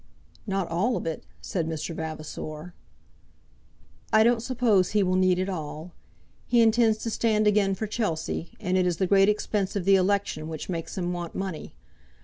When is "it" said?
1.05-1.27, 5.37-5.47, 8.79-8.87